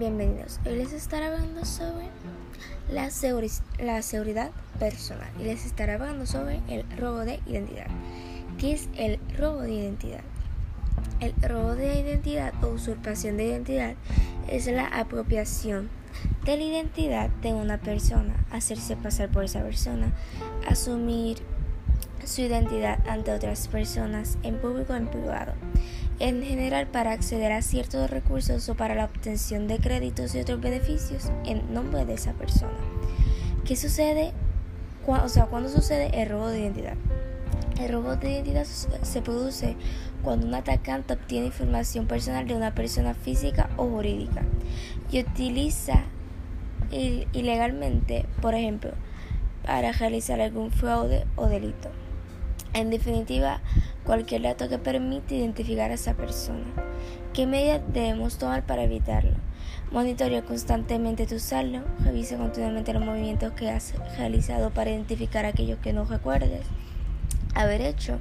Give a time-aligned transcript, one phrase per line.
[0.00, 0.60] Bienvenidos.
[0.64, 2.06] Hoy les estaré hablando sobre
[2.90, 7.88] la, seguridad personal y les estaré hablando sobre el robo de identidad.
[8.56, 10.22] ¿Qué es el robo de identidad?
[11.20, 13.94] El robo de identidad o usurpación de identidad
[14.48, 15.90] es la apropiación
[16.46, 20.14] de la identidad de una persona, hacerse pasar por esa persona,
[20.66, 21.42] asumir
[22.24, 25.52] su identidad ante otras personas en público o en privado
[26.20, 30.60] en general para acceder a ciertos recursos o para la obtención de créditos y otros
[30.60, 32.78] beneficios en nombre de esa persona.
[33.64, 34.32] ¿Qué sucede?
[35.06, 36.94] O sea, ¿cuándo sucede el robo de identidad?
[37.80, 39.74] El robo de identidad se produce
[40.22, 44.42] cuando un atacante obtiene información personal de una persona física o jurídica
[45.10, 46.04] y utiliza
[46.92, 48.92] ilegalmente, por ejemplo,
[49.64, 51.88] para realizar algún fraude o delito.
[52.72, 53.60] En definitiva,
[54.04, 56.64] cualquier dato que permite identificar a esa persona.
[57.32, 59.34] ¿Qué medidas debemos tomar para evitarlo?
[59.90, 65.92] Monitorea constantemente tu saldo, revisa continuamente los movimientos que has realizado para identificar aquellos que
[65.92, 66.62] no recuerdes
[67.56, 68.18] haber hecho,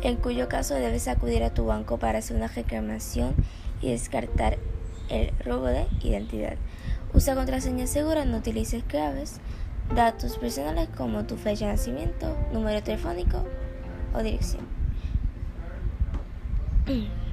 [0.00, 3.34] en cuyo caso debes acudir a tu banco para hacer una reclamación
[3.82, 4.56] y descartar
[5.10, 6.56] el robo de identidad.
[7.12, 9.40] Usa contraseñas seguras, no utilices claves,
[9.94, 13.44] datos personales como tu fecha de nacimiento, número telefónico
[14.22, 14.62] dirección.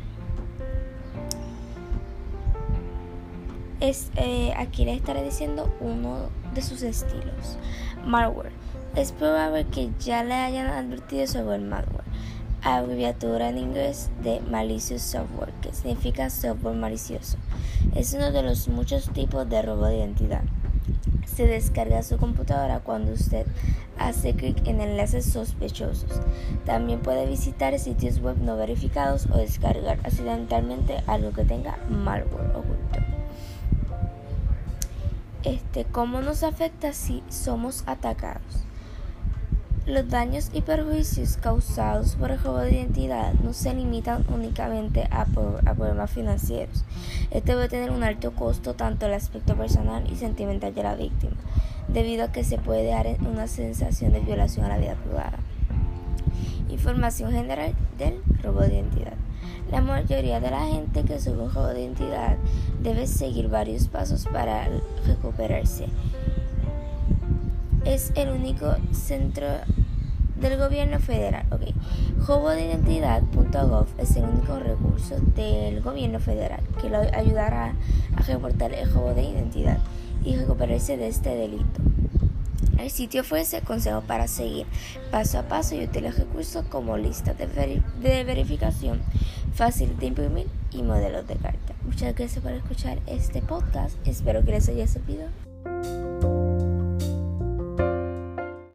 [3.81, 7.57] Es, eh, aquí le estaré diciendo uno de sus estilos.
[8.05, 8.51] Malware.
[8.95, 12.03] Es probable que ya le hayan advertido sobre el malware,
[12.61, 17.39] abreviatura en inglés de malicious software, que significa software malicioso.
[17.95, 20.43] Es uno de los muchos tipos de robo de identidad
[21.41, 23.47] se descarga su computadora cuando usted
[23.97, 26.21] hace clic en enlaces sospechosos.
[26.67, 32.99] También puede visitar sitios web no verificados o descargar accidentalmente algo que tenga malware oculto.
[35.43, 38.70] Este, ¿Cómo nos afecta si somos atacados?
[39.91, 45.25] Los daños y perjuicios causados por el robo de identidad no se limitan únicamente a,
[45.25, 46.85] problemas financieros.
[47.29, 51.35] Este puede tener un alto costo tanto el aspecto personal y sentimental de la víctima,
[51.89, 55.39] debido a que se puede dar una sensación de violación a la vida privada.
[56.69, 59.17] Información general del robo de identidad.
[59.71, 62.37] La mayoría de la gente que sufre un robo de identidad
[62.81, 64.69] debe seguir varios pasos para
[65.05, 65.87] recuperarse
[67.85, 69.47] es el único centro
[70.41, 71.45] del gobierno federal.
[71.51, 71.73] Okay.
[72.27, 77.75] Robodeidentidad.gov es el único recurso del gobierno federal que lo ayudará
[78.15, 79.77] a reportar el robo de identidad
[80.25, 81.81] y recuperarse de este delito.
[82.79, 84.65] El sitio ofrece consejos para seguir
[85.11, 89.01] paso a paso y utiliza recursos como listas de, de verificación,
[89.53, 91.73] fácil de imprimir y modelos de carta.
[91.85, 93.95] Muchas gracias por escuchar este podcast.
[94.07, 95.27] Espero que les haya servido.